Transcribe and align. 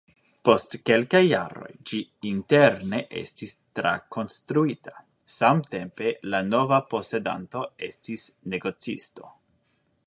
Post 0.47 0.71
kelkaj 0.89 1.19
jaroj 1.25 1.67
ĝi 1.89 1.99
interne 2.29 3.01
estis 3.21 3.53
trakonstruita, 3.79 4.95
samtempe 5.35 6.17
la 6.35 6.41
nova 6.49 6.83
posedanto 6.95 7.67
estis 7.91 8.29
negocisto. 8.55 9.33